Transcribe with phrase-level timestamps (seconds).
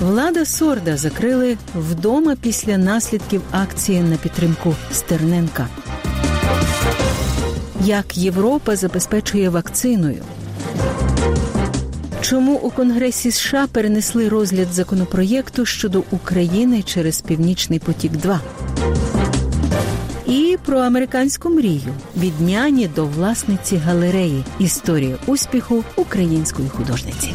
[0.00, 5.68] Влада Сорда закрили вдома після наслідків акції на підтримку Стерненка.
[7.84, 10.22] Як Європа забезпечує вакциною?
[12.20, 18.12] Чому у Конгресі США перенесли розгляд законопроєкту щодо України через Північний потік?
[18.12, 18.40] 2
[20.26, 24.44] і про американську мрію від няні до власниці галереї.
[24.58, 27.34] Історія успіху української художниці.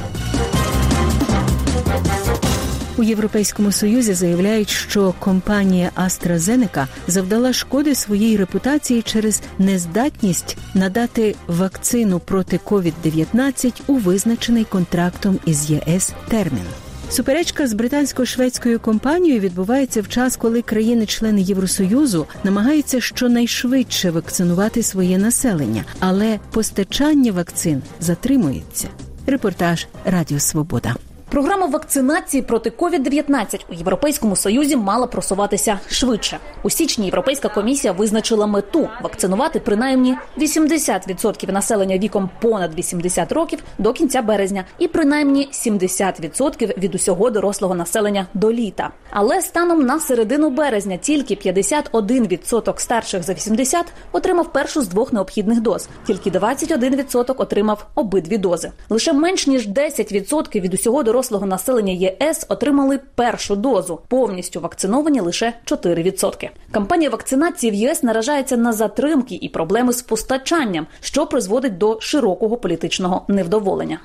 [2.97, 12.19] У Європейському Союзі заявляють, що компанія AstraZeneca завдала шкоди своїй репутації через нездатність надати вакцину
[12.19, 16.63] проти COVID-19 у визначений контрактом із ЄС термін.
[17.09, 25.83] Суперечка з британсько-шведською компанією відбувається в час, коли країни-члени Євросоюзу намагаються щонайшвидше вакцинувати своє населення,
[26.00, 28.88] але постачання вакцин затримується.
[29.28, 30.95] Репортаж Радіо Свобода.
[31.34, 36.40] Програма вакцинації проти COVID-19 у Європейському Союзі мала просуватися швидше.
[36.64, 43.94] У січні Європейська комісія визначила мету вакцинувати принаймні 80% населення віком понад 80 років до
[43.94, 48.90] кінця березня, і принаймні 70% від усього дорослого населення до літа.
[49.09, 55.62] Але станом на середину березня тільки 51% старших за 80 отримав першу з двох необхідних
[55.62, 55.90] доз.
[56.08, 58.72] Тільки 21% отримав обидві дози.
[58.90, 63.99] Лише менш ніж 10% від усього дорослого дорослого населення ЄС отримали першу дозу.
[64.07, 66.49] Повністю вакциновані лише 4%.
[66.71, 72.57] Кампанія вакцинації в ЄС наражається на затримки і проблеми з постачанням, що призводить до широкого
[72.57, 74.00] політичного невдоволення.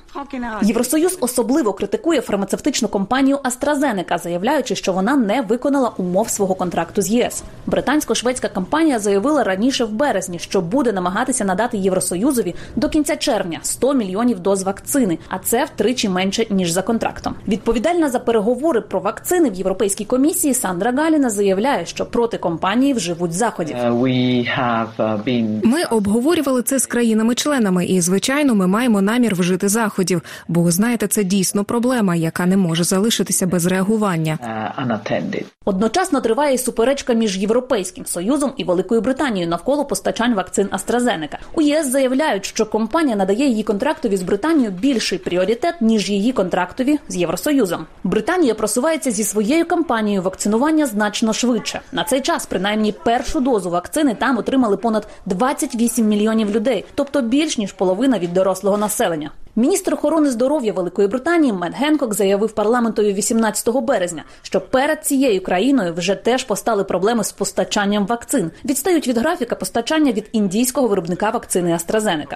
[0.61, 7.09] Євросоюз особливо критикує фармацевтичну компанію AstraZeneca, заявляючи, що вона не виконала умов свого контракту з
[7.09, 7.43] ЄС.
[7.67, 13.93] Британсько-шведська компанія заявила раніше в березні, що буде намагатися надати Євросоюзові до кінця червня 100
[13.93, 17.35] мільйонів доз вакцини, а це втричі менше ніж за контракт контрактом.
[17.47, 23.33] Відповідальна за переговори про вакцини в Європейській комісії Сандра Галіна заявляє, що проти компанії вживуть
[23.33, 23.75] заходів.
[23.75, 24.45] Uh,
[24.97, 30.21] uh, ми обговорювали це з країнами-членами, і звичайно, ми маємо намір вжити заходів.
[30.47, 34.37] Бо знаєте, це дійсно проблема, яка не може залишитися без реагування.
[34.43, 41.37] Uh, Одночасно триває суперечка між європейським союзом і Великою Британією навколо постачань вакцин AstraZeneca.
[41.53, 46.88] У ЄС заявляють, що компанія надає її контрактові з Британією більший пріоритет ніж її контрактові
[47.07, 47.85] з Євросоюзом.
[48.03, 51.81] Британія просувається зі своєю кампанією вакцинування значно швидше.
[51.91, 57.57] На цей час, принаймні, першу дозу вакцини там отримали понад 28 мільйонів людей, тобто більш
[57.57, 59.31] ніж половина від дорослого населення.
[59.55, 65.93] Міністр охорони здоров'я Великої Британії Мед Генкок заявив парламентові 18 березня, що перед цією країною
[65.93, 68.51] вже теж постали проблеми з постачанням вакцин.
[68.65, 72.35] Відстають від графіка постачання від індійського виробника вакцини AstraZeneca.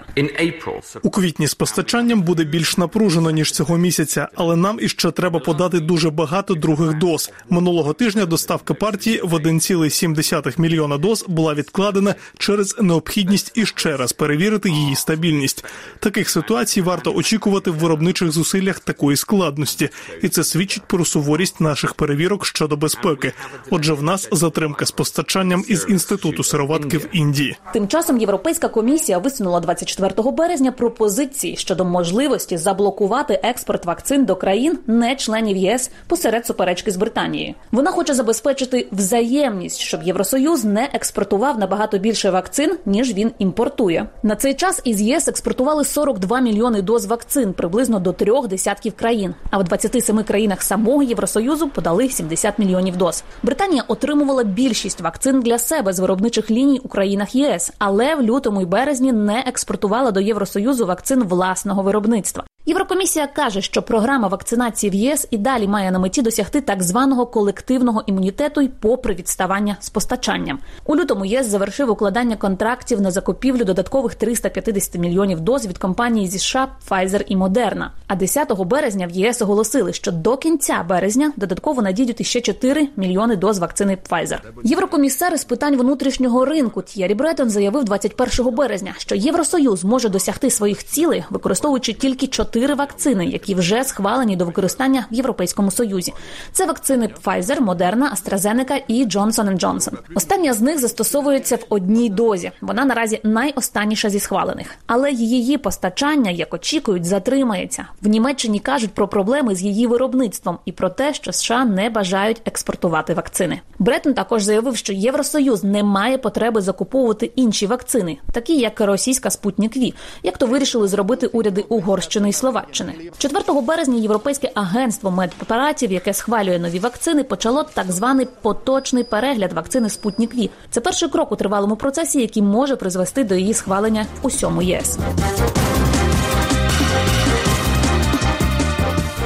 [1.03, 5.79] У квітні з постачанням буде більш напружено ніж цього місяця, але нам іще треба подати
[5.79, 7.31] дуже багато других доз.
[7.49, 14.69] Минулого тижня доставка партії в 1,7 мільйона доз була відкладена через необхідність іще раз перевірити
[14.69, 15.65] її стабільність.
[15.99, 19.89] Таких ситуацій варто очікувати в виробничих зусиллях такої складності,
[20.21, 23.33] і це свідчить про суворість наших перевірок щодо безпеки.
[23.69, 27.57] Отже, в нас затримка з постачанням із інституту сироватки в Індії.
[27.73, 34.79] Тим часом Європейська комісія висунула 24 березня пропозиції щодо можливості заблокувати експорт вакцин до країн,
[34.87, 37.53] не членів ЄС, посеред суперечки з Британією.
[37.71, 44.07] Вона хоче забезпечити взаємність, щоб Євросоюз не експортував набагато більше вакцин ніж він імпортує.
[44.23, 49.35] На цей час із ЄС експортували 42 мільйони доз вакцин приблизно до трьох десятків країн.
[49.49, 53.23] А в 27 країнах самого Євросоюзу подали 70 мільйонів доз.
[53.43, 58.61] Британія отримувала більшість вакцин для себе з виробничих ліній у країнах ЄС, але в лютому
[58.61, 62.43] і березні не експортувала до Євросоюзу вакцин власного виробництва.
[62.65, 67.25] Єврокомісія каже, що програма вакцинації в ЄС і далі має на меті досягти так званого
[67.25, 70.59] колективного імунітету й попри відставання з постачанням.
[70.85, 76.39] У лютому ЄС завершив укладання контрактів на закупівлю додаткових 350 мільйонів доз від компанії зі
[76.39, 77.87] США Pfizer і Moderna.
[78.07, 83.35] А 10 березня в ЄС оголосили, що до кінця березня додатково надійдуть іще 4 мільйони
[83.35, 84.39] доз вакцини Pfizer.
[84.63, 90.85] Єврокомісар з питань внутрішнього ринку Т'єрі Бретон заявив 21 березня, що Євросоюз може досягти своїх
[90.85, 96.13] цілей, використовуючи тільки 4 чотири вакцини, які вже схвалені до використання в Європейському Союзі.
[96.51, 99.97] Це вакцини Pfizer, Moderna, AstraZeneca і Johnson Johnson.
[100.15, 102.51] Остання з них застосовується в одній дозі.
[102.61, 107.85] Вона наразі найостанніша зі схвалених, але її постачання, як очікують, затримається.
[108.01, 112.41] В Німеччині кажуть про проблеми з її виробництвом і про те, що США не бажають
[112.45, 113.61] експортувати вакцини.
[113.79, 119.77] Бреттон також заявив, що Євросоюз не має потреби закуповувати інші вакцини, такі як російська Спутнік
[119.77, 122.93] Ві, як то вирішили зробити уряди Угорщини і Словаччини.
[123.17, 129.89] 4 березня європейське агентство медпрепаратів, яке схвалює нові вакцини, почало так званий поточний перегляд вакцини
[129.89, 130.49] Спутнік Ві.
[130.69, 134.97] Це перший крок у тривалому процесі, який може призвести до її схвалення в усьому ЄС.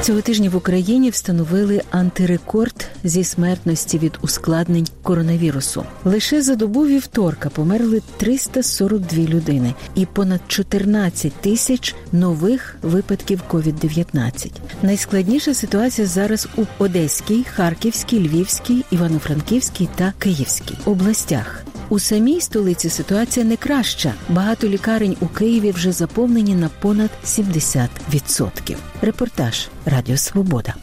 [0.02, 5.84] Цього тижня в Україні встановили антирекорд зі смертності від ускладнень коронавірусу.
[6.04, 14.50] Лише за добу вівторка померли 342 людини і понад 14 тисяч нових випадків COVID-19.
[14.82, 21.64] Найскладніша ситуація зараз у Одеській, Харківській, Львівській, Івано-Франківській та Київській областях.
[21.90, 24.14] У самій столиці ситуація не краща.
[24.28, 28.76] Багато лікарень у Києві вже заповнені на понад 70%.
[29.02, 30.74] Репортаж Радіо Свобода.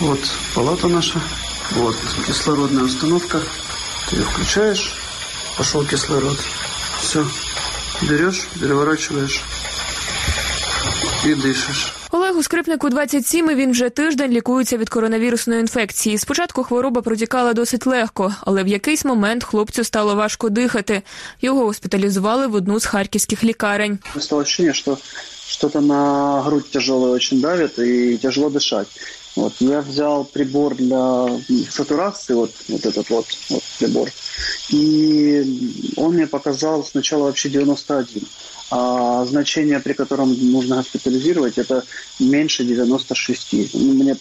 [0.00, 0.18] Вот
[0.54, 1.20] палата наша,
[1.76, 1.96] вот
[2.26, 3.38] кислородная установка.
[4.08, 4.92] Ты ее включаешь,
[5.56, 6.38] пошел кислород.
[7.00, 7.24] Все,
[8.02, 9.42] берешь, переворачиваешь
[11.24, 12.03] и дышишь.
[12.34, 16.18] Олегу Скрипнику 27, і Він вже тиждень лікується від коронавірусної інфекції.
[16.18, 21.02] Спочатку хвороба протікала досить легко, але в якийсь момент хлопцю стало важко дихати.
[21.40, 23.98] Його госпіталізували в одну з харківських лікарень.
[24.18, 24.98] Стало ощущение, что
[25.46, 28.88] что-то на грудь тяжелое очень давит и тяжело дышать.
[29.36, 31.28] Вот, я взял прибор для
[31.70, 34.08] сатурации, вот, вот этот вот, вот прибор,
[34.70, 38.26] и он мне показал сначала вообще 91
[38.70, 41.84] а значение, при котором нужно госпитализировать, это
[42.18, 43.74] меньше 96.
[43.74, 44.16] Мне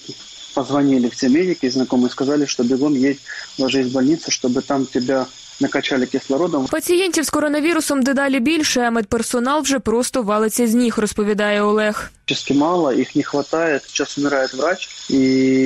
[0.53, 3.21] позвонили все медики, знакомые, сказали, что бегом есть
[3.57, 5.29] ложись в больницу, чтобы там тебя
[5.63, 6.65] накачали кислородом.
[6.65, 12.11] Пацієнтів з коронавірусом дедалі більше, а медперсонал вже просто валиться з ніг, розповідає Олег.
[12.25, 13.81] Чески мало, їх не вистачає.
[13.95, 15.17] Зараз вмирає врач, і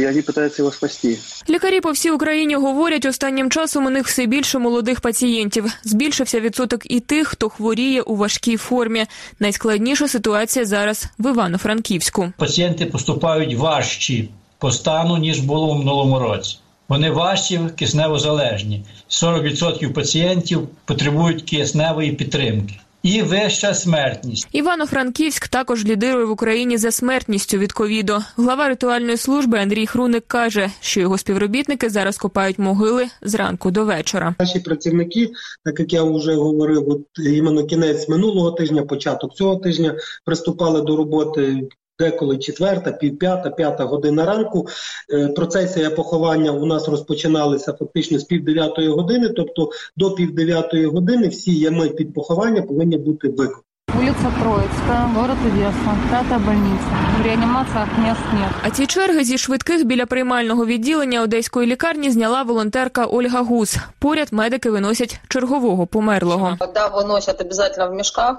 [0.05, 1.17] вони намагаються його спасти.
[1.49, 5.65] Лікарі по всій Україні говорять, останнім часом у них все більше молодих пацієнтів.
[5.83, 9.05] Збільшився відсоток і тих, хто хворіє у важкій формі.
[9.39, 12.31] Найскладніша ситуація зараз в Івано-Франківську.
[12.37, 16.57] Пацієнти поступають важчі по стану ніж було в минулому році.
[16.89, 18.85] Вони важчі, кисневозалежні.
[19.09, 22.79] 40% пацієнтів потребують кисневої підтримки.
[23.03, 24.47] І вища смертність.
[24.51, 28.17] Івано-Франківськ також лідирує в Україні за смертністю від ковіду.
[28.37, 34.35] Глава ритуальної служби Андрій Хруник каже, що його співробітники зараз копають могили зранку до вечора.
[34.39, 35.29] Наші працівники,
[35.65, 39.95] так як я вже говорив, от іменно кінець минулого тижня, початок цього тижня
[40.25, 41.67] приступали до роботи
[41.99, 44.67] деколи четверта, півп'ята, п'ята година ранку.
[45.13, 50.85] Е, процесія поховання у нас розпочиналася фактично з пів дев'ятої години, тобто до пів дев'ятої
[50.85, 53.66] години всі ями під поховання повинні бути виконані.
[54.07, 56.83] Вулиця Троїцька, город Одеса, п'ята больниця.
[57.21, 58.49] В реанімаціях місць нет.
[58.63, 63.77] А ці черги зі швидких біля приймального відділення одеської лікарні зняла волонтерка Ольга Гус.
[63.99, 66.57] Поряд медики виносять чергового померлого.
[66.73, 68.37] Да, виносять обов'язково в мішках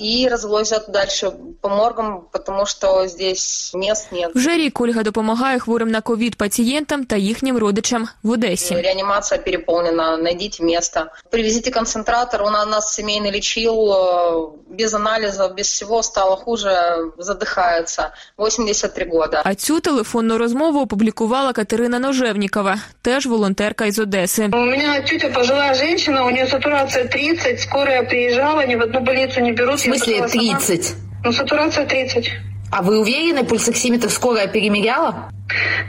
[0.00, 4.30] і розвозять далі по моргам, тому що здесь місць нет.
[4.34, 8.74] Вже рік Ольга допомагає хворим на ковід пацієнтам та їхнім родичам в Одесі.
[8.74, 11.04] Реанімація переповнена, знайдіть місце.
[11.30, 13.94] Привезіть концентратор, у нас сімейний лічил
[14.80, 16.70] без анализов, без всего стало хуже,
[17.18, 18.12] задыхается.
[18.36, 19.42] 83 года.
[19.44, 24.50] А цю телефонну розмову опублікувала Катерина Ножевнікова, теж волонтерка із Одеси.
[24.52, 29.40] У мене тетя пожилая женщина, у нее сатурация 30, скорая приїжджала, ні в одну больницу
[29.40, 29.86] не беруть.
[29.86, 30.92] В смысле 30?
[31.24, 32.32] Ну, сатурация 30.
[32.70, 35.30] А вы уверены, пульсоксиметр скорая перемеряла?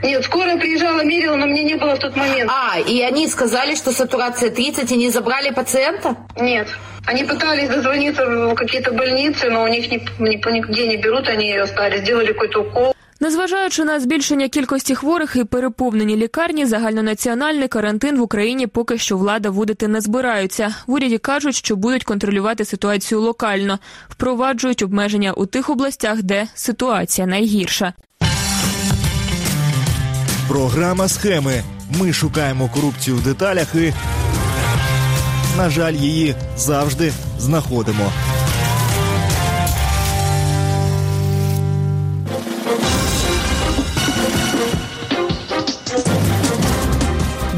[0.02, 2.50] Нет, скорая приезжала, мерила, но мне не было в тот момент.
[2.52, 6.16] А, и они сказали, что сатурация 30, и не забрали пациента?
[6.36, 6.68] Нет.
[7.06, 11.48] Они пытались дозвониться в какие-то больницы, но у них ни, ни, нигде не берут, они
[11.48, 12.91] ее стали, сделали какой-то укол.
[13.22, 19.50] Незважаючи на збільшення кількості хворих і переповнені лікарні, загальнонаціональний карантин в Україні поки що влада
[19.50, 20.74] вводити не збираються.
[20.86, 27.26] В уряді кажуть, що будуть контролювати ситуацію локально, впроваджують обмеження у тих областях, де ситуація
[27.26, 27.92] найгірша.
[30.48, 31.62] Програма схеми.
[32.00, 33.92] Ми шукаємо корупцію в деталях і,
[35.56, 38.12] на жаль, її завжди знаходимо.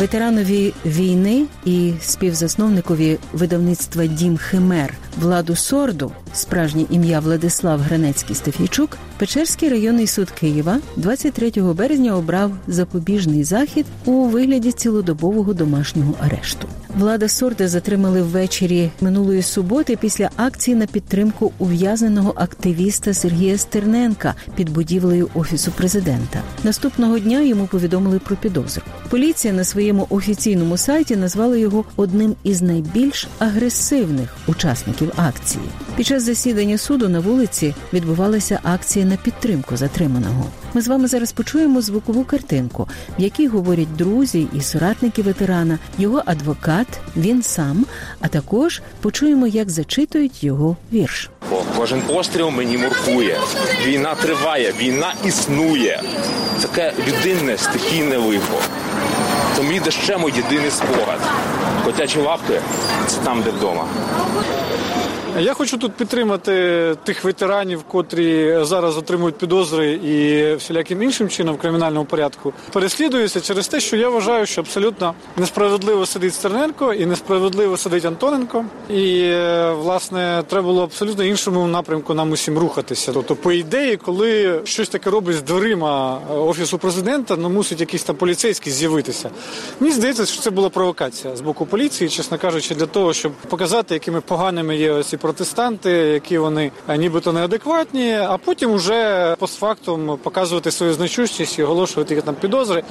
[0.04, 9.68] Ветеранові війни і співзасновникові видавництва Дім Химер владу сорду, справжнє ім'я Владислав Гранецький Стефійчук, Печерський
[9.68, 16.68] районний суд Києва 23 березня обрав запобіжний захід у вигляді цілодобового домашнього арешту.
[16.98, 24.70] Влада Сорда затримали ввечері минулої суботи після акції на підтримку ув'язненого активіста Сергія Стерненка під
[24.70, 26.42] будівлею офісу президента.
[26.64, 28.82] Наступного дня йому повідомили про підозру.
[29.10, 35.64] Поліція на своєму офіційному сайті назвала його одним із найбільш агресивних учасників акції.
[35.96, 40.44] Під час засідання суду на вулиці відбувалася акція на підтримку затриманого.
[40.74, 46.22] Ми з вами зараз почуємо звукову картинку, в якій говорять друзі і соратники ветерана, його
[46.26, 46.86] адвокат,
[47.16, 47.86] він сам,
[48.20, 51.30] а також почуємо, як зачитують його вірш.
[51.50, 53.38] Бо кожен постріл мені муркує.
[53.86, 56.02] Війна триває, війна існує.
[56.62, 58.58] Таке людинне стихійне лихо.
[59.56, 61.20] То мій дещемо єдиний спогад.
[61.84, 62.60] Котячі лапки
[63.06, 63.86] це там, де вдома.
[65.38, 66.52] Я хочу тут підтримати
[67.04, 73.68] тих ветеранів, котрі зараз отримують підозри і всіляким іншим чином в кримінальному порядку переслідуються через
[73.68, 78.64] те, що я вважаю, що абсолютно несправедливо сидить Стерненко і несправедливо сидить Антоненко.
[78.90, 83.12] І е, власне треба було абсолютно іншому напрямку нам усім рухатися.
[83.12, 88.16] Тобто, по ідеї, коли щось таке робить з дверима офісу президента, ну мусить якийсь там
[88.16, 89.30] поліцейський з'явитися.
[89.80, 93.94] Мені здається, що це була провокація з боку поліції, чесно кажучи, для того, щоб показати,
[93.94, 100.94] якими поганими є ці протестанти, які вони нібито неадекватні, а потім уже постфактум показувати свою
[100.94, 102.82] значущість і оголошувати їх там підозри.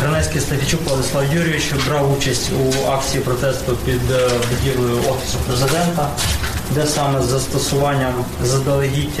[0.00, 4.00] Гранецький Стафічук Владислав Юрійович брав участь у акції протесту під
[4.50, 6.08] будівлею офісу президента,
[6.70, 9.20] де саме з застосуванням заздалегідь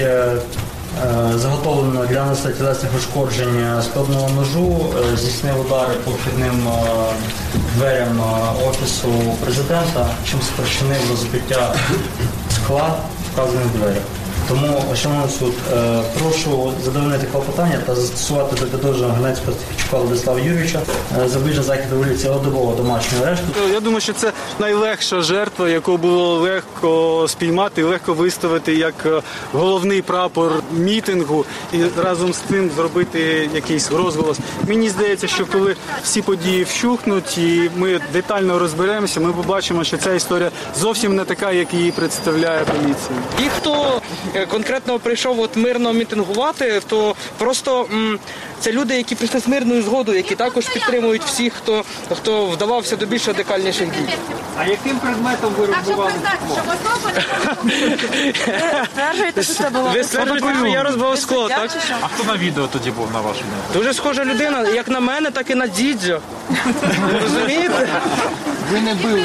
[1.34, 6.68] заготовлено для нанесення тілесних ушкоджень складного ножу, здійснив удари по вхідним
[7.76, 8.20] дверям
[8.68, 9.12] офісу
[9.44, 11.74] президента, чим спричинив розбиття
[12.56, 12.96] скла
[13.32, 14.02] вказаних дверях.
[14.48, 15.52] Тому, шановний суд,
[16.18, 20.80] прошу задовольнити клопотання та застосувати до підозрюваного Геннадського Стефічука Владислава Юрійовича
[21.26, 23.44] запобіжний захід у вулиці цілодобового домашнього арешту.
[23.72, 28.94] Я думаю, що це найлегша жертва, яку було легко спіймати, легко виставити як
[29.52, 34.38] головний прапор мітингу і разом з тим зробити якийсь розголос.
[34.68, 40.14] Мені здається, що коли всі події вщухнуть і ми детально розберемося, ми побачимо, що ця
[40.14, 40.50] історія
[40.80, 43.18] зовсім не така, як її представляє поліція.
[43.38, 44.00] І хто
[44.44, 48.18] конкретно прийшов от мирно мітингувати, то просто м,
[48.60, 51.84] це люди, які прийшли з мирною згодою, які також підтримують всіх, хто
[52.16, 54.08] хто вдавався до більш радикальніших дій.
[54.58, 56.12] А яким предметом ви розбивали?
[58.92, 59.88] Стверджуєте, що це було?
[59.94, 61.70] Ви стверджуєте, що я розбивав скло, так?
[62.00, 63.50] А хто на відео тоді був на вашому?
[63.72, 66.20] Дуже схожа людина, як на мене, так і на дідзю.
[67.22, 67.88] Розумієте?
[68.72, 69.24] Ви не били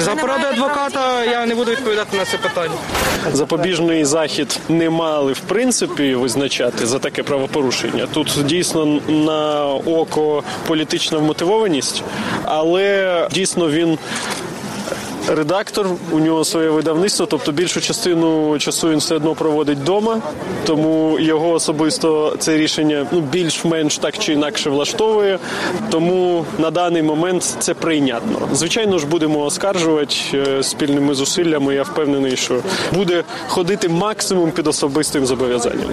[0.00, 2.74] За поради адвоката я не буду відповідати на це питання.
[3.32, 8.06] Запобіжний захід не мали в принципі визначати за таке правопорушення.
[8.14, 12.02] Тут дійсно на око політична вмотивованість,
[12.44, 13.98] але дійсно він.
[15.28, 20.22] Редактор, у нього своє видавництво, тобто більшу частину часу він все одно проводить вдома,
[20.66, 25.38] тому його особисто це рішення ну більш-менш так чи інакше влаштовує.
[25.90, 28.48] Тому на даний момент це прийнятно.
[28.52, 30.14] Звичайно ж, будемо оскаржувати
[30.62, 31.74] спільними зусиллями.
[31.74, 32.60] Я впевнений, що
[32.92, 35.90] буде ходити максимум під особистим зобов'язанням.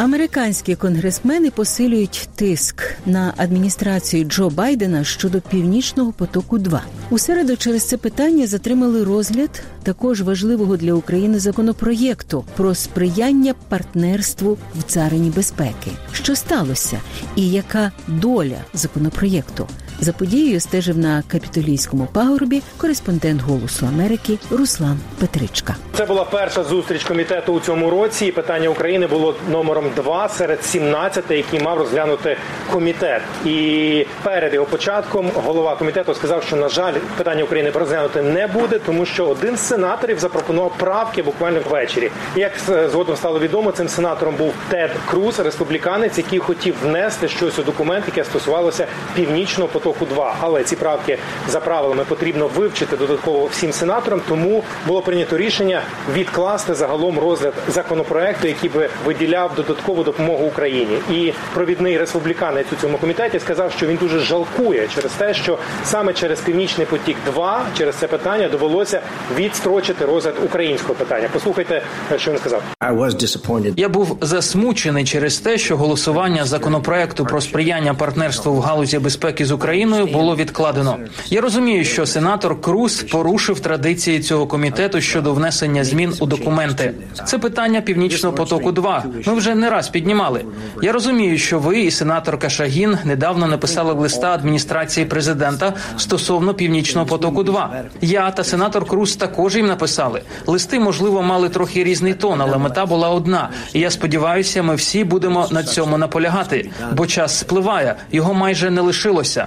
[0.00, 6.58] Американські конгресмени посилюють тиск на адміністрацію Джо Байдена щодо північного потоку.
[6.58, 13.54] 2 у середу через це питання затримали розгляд також важливого для України законопроєкту про сприяння
[13.68, 15.90] партнерству в царині безпеки.
[16.12, 17.00] Що сталося,
[17.36, 19.66] і яка доля законопроєкту?
[20.02, 25.76] За подією стежив на капітолійському пагорбі кореспондент Голосу Америки Руслан Петричка.
[25.96, 28.26] Це була перша зустріч комітету у цьому році.
[28.26, 32.36] і Питання України було номером два серед 17, який мав розглянути
[32.72, 33.22] комітет.
[33.44, 38.78] І перед його початком голова комітету сказав, що на жаль, питання України розглянути не буде,
[38.78, 42.10] тому що один з сенаторів запропонував правки буквально ввечері.
[42.36, 42.52] Як
[42.90, 48.04] згодом стало відомо, цим сенатором був Тед Круз, республіканець, який хотів внести щось у документ,
[48.06, 49.89] яке стосувалося північного потоку.
[49.92, 51.18] Потоку 2 Але ці правки
[51.48, 54.20] за правилами потрібно вивчити додатково всім сенаторам.
[54.28, 55.82] Тому було прийнято рішення
[56.12, 60.98] відкласти загалом розгляд законопроекту, який би виділяв додаткову допомогу Україні.
[61.10, 66.12] І провідний республіканець у цьому комітеті сказав, що він дуже жалкує через те, що саме
[66.12, 69.00] через північний потік 2 через це питання довелося
[69.36, 71.28] відстрочити розгляд українського питання.
[71.32, 71.82] Послухайте,
[72.16, 72.62] що він сказав.
[73.76, 79.52] Я був засмучений через те, що голосування законопроекту про сприяння партнерству в галузі безпеки з
[79.52, 80.98] Україною було відкладено.
[81.30, 86.94] Я розумію, що сенатор Круз порушив традиції цього комітету щодо внесення змін у документи.
[87.24, 88.72] Це питання північного потоку.
[88.72, 90.44] 2 ми вже не раз піднімали.
[90.82, 97.42] Я розумію, що ви і сенаторка Шагін недавно написали листа адміністрації президента стосовно північного потоку.
[97.42, 100.22] 2 я та сенатор Круз також їм написали.
[100.46, 103.48] Листи, можливо, мали трохи різний тон, але мета була одна.
[103.72, 108.80] І я сподіваюся, ми всі будемо на цьому наполягати, бо час спливає, його майже не
[108.80, 109.46] лишилося.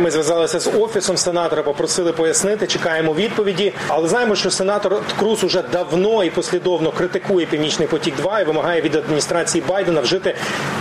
[0.00, 3.72] Ми зв'язалися з офісом сенатора, попросили пояснити, чекаємо відповіді.
[3.88, 8.80] Але знаємо, що сенатор Круз уже давно і послідовно критикує північний потік 2 і вимагає
[8.80, 10.34] від адміністрації Байдена вжити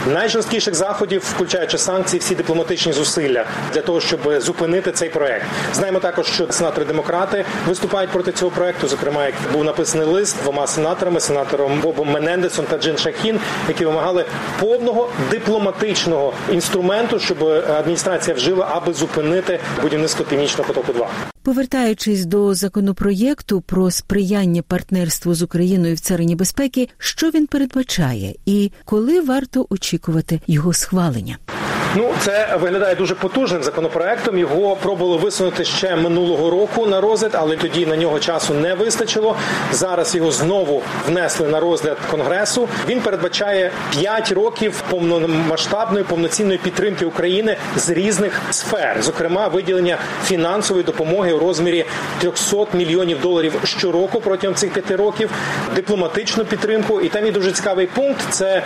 [0.08, 5.46] найжорсткіших заходів, включаючи санкції, всі дипломатичні зусилля для того, щоб зупинити цей проект.
[5.74, 8.88] Знаємо також, що сенатори демократи виступають проти цього проекту.
[8.88, 14.26] Зокрема, як був написаний лист двома сенаторами, сенатором Бобом Менендесом та Джин Шахін, які вимагали
[14.60, 17.44] повного дипломатичного інструменту, щоб
[17.78, 20.94] адміністрація вжила, аби зупинити зупинити будівництво північного потоку.
[20.94, 21.10] 2
[21.48, 28.72] повертаючись до законопроєкту про сприяння партнерству з Україною в царині безпеки, що він передбачає, і
[28.86, 31.38] коли варто очікувати його схвалення.
[31.98, 34.38] Ну, це виглядає дуже потужним законопроектом.
[34.38, 39.36] Його пробували висунути ще минулого року на розгляд, але тоді на нього часу не вистачило.
[39.72, 42.68] Зараз його знову внесли на розгляд конгресу.
[42.88, 51.34] Він передбачає 5 років повномасштабної повноцінної підтримки України з різних сфер, зокрема виділення фінансової допомоги
[51.34, 51.86] у розмірі
[52.20, 55.30] 300 мільйонів доларів щороку протягом цих п'яти років,
[55.76, 57.02] дипломатичну підтримку.
[57.02, 58.64] І там є дуже цікавий пункт: це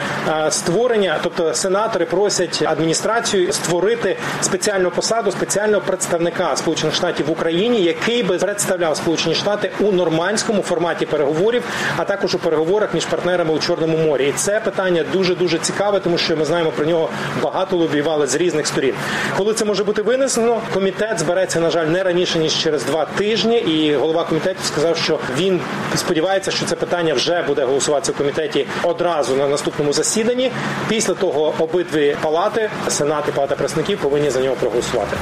[0.50, 3.21] створення, тобто сенатори просять адміністрацію
[3.52, 9.92] створити спеціальну посаду спеціального представника Сполучених Штатів в Україні, який би представляв Сполучені Штати у
[9.92, 11.64] нормандському форматі переговорів,
[11.98, 14.30] а також у переговорах між партнерами у Чорному морі.
[14.30, 17.10] І це питання дуже дуже цікаве, тому що ми знаємо про нього
[17.44, 18.94] багато лобіювали з різних сторін.
[19.38, 23.58] Коли це може бути винесено, комітет збереться на жаль не раніше ніж через два тижні.
[23.58, 25.62] І голова комітету сказав, що він
[25.96, 30.52] сподівається, що це питання вже буде голосуватися в комітеті одразу на наступному засіданні.
[30.88, 32.70] Після того обидві палати
[33.02, 35.18] Сенат і Палата представників повинні за нього проголосувати.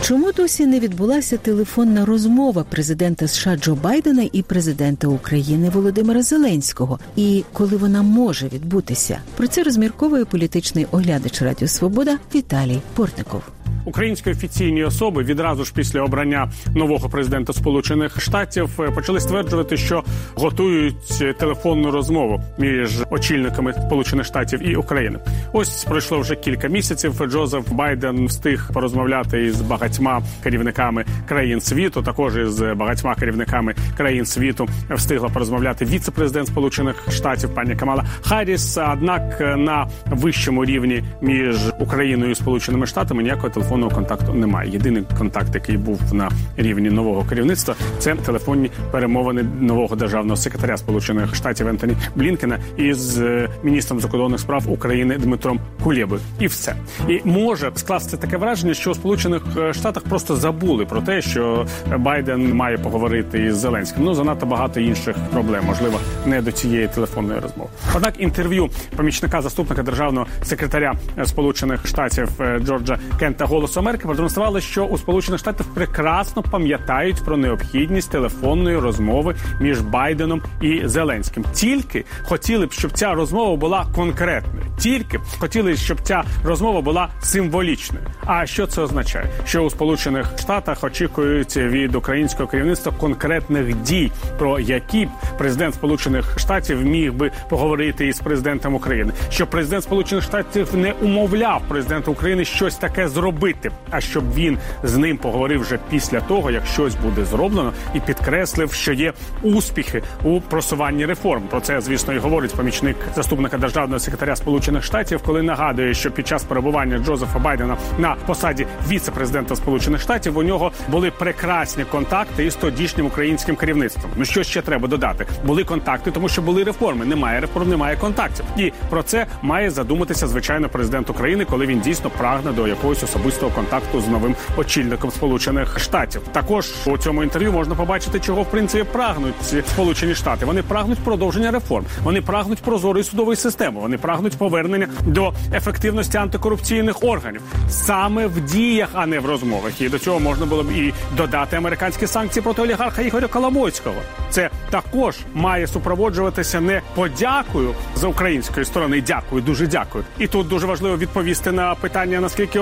[0.00, 6.98] Чому досі не відбулася телефонна розмова президента США Джо Байдена і президента України Володимира Зеленського?
[7.16, 9.18] І коли вона може відбутися?
[9.36, 13.42] Про це розмірковує політичний оглядач Радіо Свобода Віталій Портников.
[13.86, 21.38] Українські офіційні особи відразу ж після обрання нового президента Сполучених Штатів почали стверджувати, що готують
[21.38, 25.18] телефонну розмову між очільниками Сполучених Штатів і України.
[25.52, 27.22] Ось пройшло вже кілька місяців.
[27.26, 32.02] Джозеф Байден встиг порозмовляти із багатьма керівниками країн світу.
[32.02, 38.78] Також із багатьма керівниками країн світу встигла порозмовляти віце-президент Сполучених Штатів пані Камала Харріс.
[38.92, 44.70] Однак на вищому рівні між Україною і Сполученими Штатами ніякого телефону телефонного контакту немає.
[44.70, 51.34] Єдиний контакт, який був на рівні нового керівництва, це телефонні перемовини нового державного секретаря Сполучених
[51.34, 56.20] Штатів Ентоні Блінкена із е, міністром закордонних справ України Дмитром Кулєбою.
[56.40, 56.76] І все
[57.08, 61.66] і може скласти таке враження, що у Сполучених е, Штатах просто забули про те, що
[61.98, 64.04] Байден має поговорити із Зеленським.
[64.04, 67.70] Ну занадто багато інших проблем, можливо, не до цієї телефонної розмови.
[67.94, 74.60] Однак інтерв'ю помічника заступника державного секретаря Сполучених Штатів е, Джорджа Кента Голос Голосу Америки продемонстрували,
[74.60, 81.44] що у Сполучених Штатах прекрасно пам'ятають про необхідність телефонної розмови між Байденом і Зеленським.
[81.52, 88.06] Тільки хотіли б, щоб ця розмова була конкретною, тільки хотіли, щоб ця розмова була символічною.
[88.26, 89.30] А що це означає?
[89.46, 96.38] Що у Сполучених Штатах очікують від українського керівництва конкретних дій, про які б президент Сполучених
[96.38, 102.44] Штатів міг би поговорити із президентом України, що президент Сполучених Штатів не умовляв президента України
[102.44, 106.94] щось таке зробити говорити, а щоб він з ним поговорив вже після того, як щось
[106.94, 111.42] буде зроблено, і підкреслив, що є успіхи у просуванні реформ.
[111.50, 116.26] Про це звісно і говорить помічник заступника державного секретаря Сполучених Штатів, коли нагадує, що під
[116.26, 122.54] час перебування Джозефа Байдена на посаді віце-президента Сполучених Штатів у нього були прекрасні контакти із
[122.54, 124.10] тодішнім українським керівництвом.
[124.16, 125.26] Ну що ще треба додати?
[125.44, 127.04] Були контакти, тому що були реформи.
[127.04, 128.44] Немає реформ, немає контактів.
[128.56, 133.02] І про це має задуматися звичайно президент України, коли він дійсно прагне до якогось
[133.36, 136.22] особистого контакту з новим очільником Сполучених Штатів.
[136.32, 139.34] Також у цьому інтерв'ю можна побачити, чого в принципі прагнуть
[139.68, 140.46] Сполучені Штати.
[140.46, 141.84] Вони прагнуть продовження реформ.
[142.02, 143.80] Вони прагнуть прозорої судової системи.
[143.80, 149.80] Вони прагнуть повернення до ефективності антикорупційних органів саме в діях, а не в розмовах.
[149.80, 153.96] І до цього можна було б і додати американські санкції проти олігарха Ігоря Коломойського.
[154.30, 159.02] Це також має супроводжуватися не подякою за української сторони.
[159.06, 160.04] Дякую, дуже дякую.
[160.18, 162.60] І тут дуже важливо відповісти на питання наскільки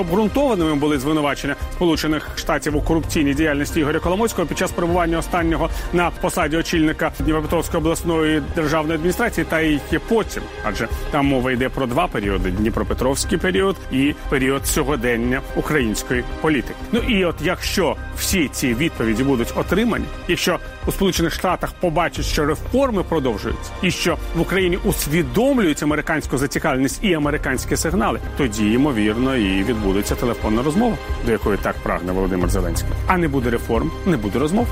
[0.65, 6.11] обґрунтованими були звинувачення Сполучених Штатів у корупційній діяльності Ігоря Коломойського під час перебування останнього на
[6.11, 12.07] посаді очільника Дніпропетровської обласної державної адміністрації, та й потім, адже там мова йде про два
[12.07, 16.75] періоди: Дніпропетровський період і період сьогодення української політики.
[16.93, 22.45] Ну і от якщо всі ці відповіді будуть отримані, якщо у Сполучених Штатах побачать, що
[22.45, 29.65] реформи продовжуються, і що в Україні усвідомлюють американську зацікавленість і американські сигнали, тоді ймовірно і
[29.65, 30.97] відбудеться телефонна розмова,
[31.27, 32.91] до якої так прагне Володимир Зеленський.
[33.07, 34.67] А не буде реформ, не буде розмов.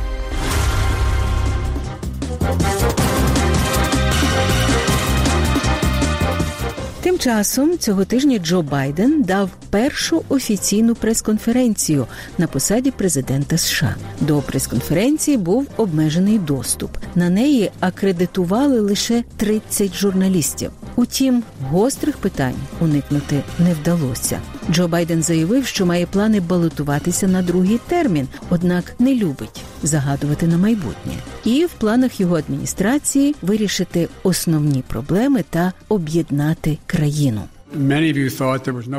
[7.22, 12.06] Часом цього тижня Джо Байден дав першу офіційну прес-конференцію
[12.38, 13.96] на посаді президента США.
[14.20, 16.90] До прес-конференції був обмежений доступ.
[17.14, 20.70] На неї акредитували лише 30 журналістів.
[20.96, 24.40] Утім, гострих питань уникнути не вдалося.
[24.70, 30.58] Джо Байден заявив, що має плани балотуватися на другий термін, однак не любить загадувати на
[30.58, 31.12] майбутнє.
[31.44, 37.42] І в планах його адміністрації вирішити основні проблеми та об'єднати країну.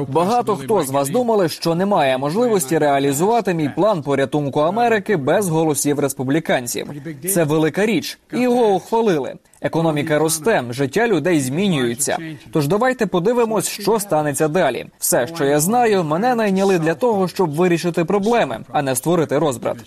[0.07, 5.99] Багато хто з вас думали, що немає можливості реалізувати мій план порятунку Америки без голосів
[5.99, 6.87] республіканців.
[7.33, 9.33] Це велика річ, і його ухвалили.
[9.63, 12.17] Економіка росте, життя людей змінюється.
[12.51, 14.85] Тож давайте подивимось, що станеться далі.
[14.99, 19.77] Все, що я знаю, мене найняли для того, щоб вирішити проблеми, а не створити розбрат.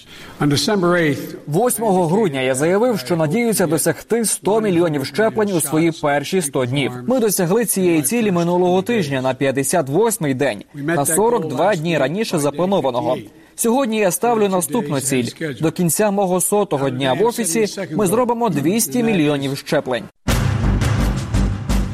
[1.48, 6.92] 8 грудня я заявив, що надіюся досягти 100 мільйонів щеплень у свої перші 100 днів.
[7.06, 13.16] Ми досягли цієї цілі минулого тижня на 58-й день, на 42 дні раніше запланованого.
[13.56, 15.28] Сьогодні я ставлю наступну ціль
[15.60, 17.66] до кінця мого сотого дня в офісі.
[17.90, 20.04] Ми зробимо 200 мільйонів щеплень.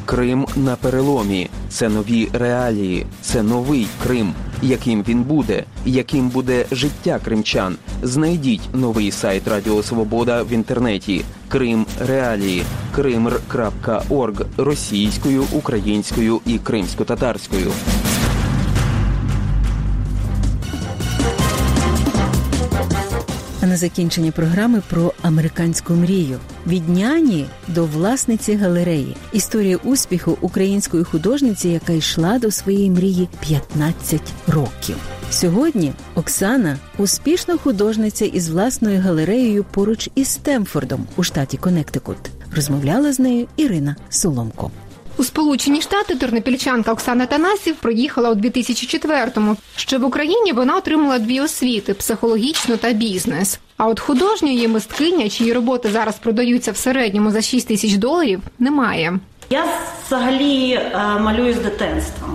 [0.05, 1.49] Крим на переломі.
[1.69, 4.33] Це нові реалії, це новий Крим.
[4.61, 7.75] Яким він буде, яким буде життя кримчан?
[8.03, 11.21] Знайдіть новий сайт Радіо Свобода в інтернеті.
[11.47, 12.63] Крим Реалії,
[12.97, 17.71] krimr.org російською, українською і кримсько-татарською.
[23.73, 29.15] На закінчення програми про американську мрію від няні до власниці галереї.
[29.31, 34.95] Історія успіху української художниці, яка йшла до своєї мрії 15 років.
[35.31, 42.17] Сьогодні Оксана успішна художниця із власною галереєю поруч із Стемфордом у штаті Коннектикут.
[42.55, 44.71] Розмовляла з нею Ірина Соломко.
[45.17, 49.57] У Сполучені Штати тернопільчанка Оксана Танасів приїхала у 2004-му.
[49.75, 53.59] Ще в Україні вона отримала дві освіти психологічну та бізнес.
[53.77, 59.19] А от художньої мисткиня, чиї роботи зараз продаються в середньому за 6 тисяч доларів, немає.
[59.49, 59.65] Я
[60.07, 60.79] взагалі
[61.19, 62.27] малюю з дитинства,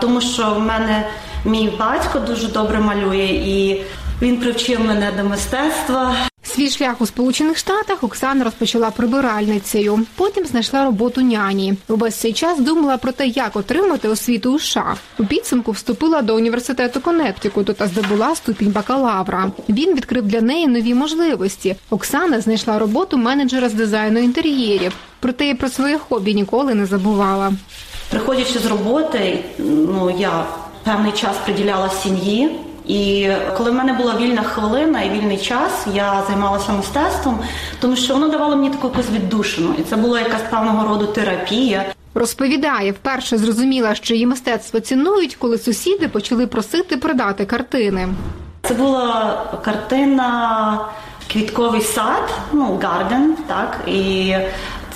[0.00, 1.06] тому що в мене
[1.44, 3.82] мій батько дуже добре малює, і
[4.22, 6.16] він привчив мене до мистецтва.
[6.54, 10.06] Свій шлях у Сполучених Штатах Оксана розпочала прибиральницею.
[10.16, 11.74] Потім знайшла роботу няні.
[11.88, 14.96] Увесь цей час думала про те, як отримати освіту у США.
[15.18, 19.50] У підсумку вступила до університету Коннектикуту та здобула ступінь бакалавра.
[19.68, 21.76] Він відкрив для неї нові можливості.
[21.90, 24.92] Оксана знайшла роботу менеджера з дизайну інтер'єрів.
[25.20, 27.52] Проте і про своє хобі ніколи не забувала.
[28.10, 30.46] Приходячи з роботи, ну я
[30.84, 32.50] певний час приділяла сім'ї.
[32.84, 37.38] І коли в мене була вільна хвилина і вільний час, я займалася мистецтвом,
[37.80, 41.84] тому що воно давало мені таку якусь віддушину, і це була якась певного роду терапія.
[42.14, 48.08] Розповідає, вперше зрозуміла, що її мистецтво цінують, коли сусіди почали просити продати картини.
[48.62, 50.78] Це була картина
[51.32, 54.34] Квітковий сад, ну гарден, так і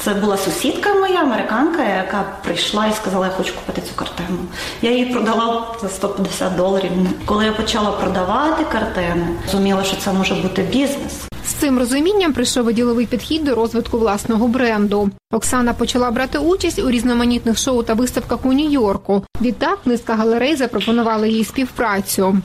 [0.09, 4.39] Це була сусідка моя, американка, яка прийшла і сказала, я хочу купити цю картину.
[4.83, 6.91] Я її продала за 150 доларів.
[7.27, 11.13] Коли я почала продавати картини, зрозуміла, що це може бути бізнес.
[11.47, 15.11] З цим розумінням прийшов діловий підхід до розвитку власного бренду.
[15.33, 19.23] Оксана почала брати участь у різноманітних шоу та виставках у Нью-Йорку.
[19.41, 22.39] Відтак низка галерей запропонували їй співпрацю.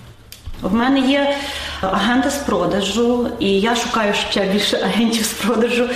[0.63, 1.36] В мене є
[1.82, 5.89] агенти з продажу, і я шукаю ще більше агентів з продажу.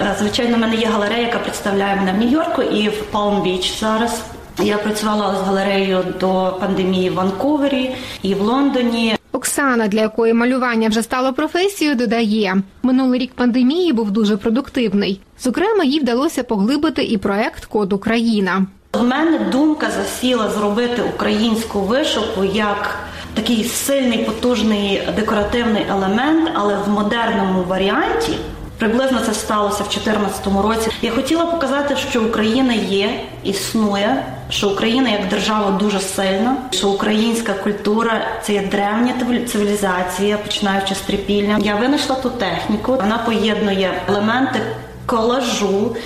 [0.00, 4.20] Е, Звичайно, в мене є галерея, яка представляє мене в Нью-Йорку і в Палм-Біч зараз.
[4.62, 9.16] Я працювала з галереєю до пандемії в Ванкувері і в Лондоні.
[9.32, 15.20] Оксана, для якої малювання вже стало професією, додає минулий рік пандемії був дуже продуктивний.
[15.40, 18.66] Зокрема, їй вдалося поглибити і проект Код Україна.
[18.92, 23.07] В мене думка засіла зробити українську вишивку як
[23.38, 28.32] такий сильний, потужний декоративний елемент, але в модерному варіанті.
[28.78, 30.90] Приблизно це сталося в 2014 році.
[31.02, 37.52] Я хотіла показати, що Україна є, існує, що Україна як держава дуже сильна, що українська
[37.52, 39.14] культура це є древня
[39.46, 41.58] цивілізація, починаючи з трипілля.
[41.60, 42.92] Я винайшла ту техніку.
[42.92, 44.60] Вона поєднує елементи
[45.06, 45.96] колажу,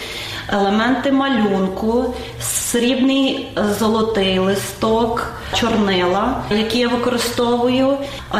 [0.48, 7.98] елементи малюнку, срібний золотий листок, чорнила, які я використовую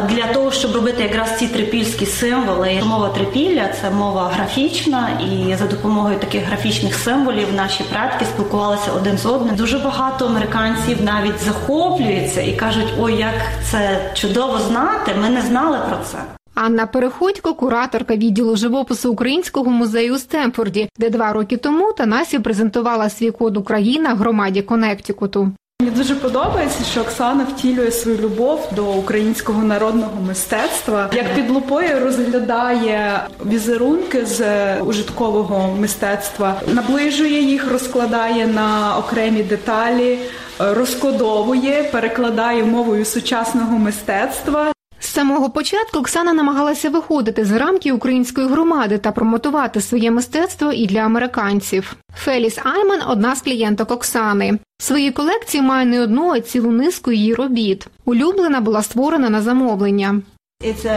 [0.09, 2.83] для того, щоб робити якраз ці трипільські символи.
[2.85, 9.19] Мова трипілля це мова графічна, і за допомогою таких графічних символів наші предки спілкувалися один
[9.19, 9.57] з одним.
[9.57, 13.35] Дуже багато американців навіть захоплюються і кажуть: ой, як
[13.71, 15.15] це чудово знати!
[15.21, 16.42] Ми не знали про це.
[16.55, 23.11] Анна Переходько, кураторка відділу живопису Українського музею у Стемфорді, де два роки тому Танасі презентувала
[23.11, 25.53] свій код Україна громаді Коннектикуту.
[25.81, 31.11] Мені дуже подобається, що Оксана втілює свою любов до українського народного мистецтва.
[31.13, 34.43] Як під лупою розглядає візерунки з
[34.81, 40.19] ужиткового мистецтва, наближує їх, розкладає на окремі деталі,
[40.59, 44.72] розкодовує, перекладає мовою сучасного мистецтва.
[45.03, 50.87] З самого початку Оксана намагалася виходити з рамки української громади та промотувати своє мистецтво і
[50.87, 51.97] для американців.
[52.17, 54.59] Феліс Айман одна з клієнток Оксани.
[54.79, 57.87] В своїй колекції має не одну, а цілу низку її робіт.
[58.05, 60.23] Улюблена була створена на замовлення.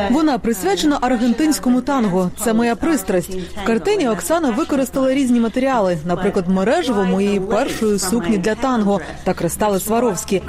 [0.09, 2.31] Вона присвячена аргентинському танго.
[2.43, 3.37] Це моя пристрасть.
[3.63, 9.79] В картині Оксана використала різні матеріали, наприклад, мережево моєї першої сукні для танго та кристали
[9.79, 10.41] Сваровські.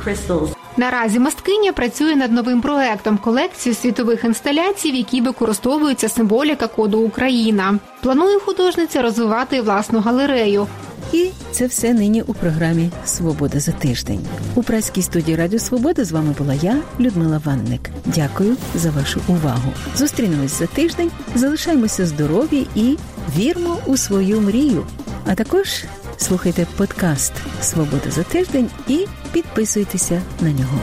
[0.77, 7.79] Наразі мисткиня працює над новим проектом колекції світових інсталяцій, в якій використовується символіка коду Україна.
[8.03, 10.67] Планує художниця розвивати власну галерею.
[11.13, 14.21] І це все нині у програмі Свобода за тиждень.
[14.55, 17.91] У праській студії Радіо Свобода з вами була я, Людмила Ванник.
[18.05, 19.73] Дякую за вашу увагу.
[19.97, 22.97] Зустрінемось за тиждень, залишаємося здорові і
[23.37, 24.87] вірмо у свою мрію.
[25.27, 25.85] А також
[26.19, 30.79] слухайте подкаст Свобода за тиждень і підписуйтеся на нього.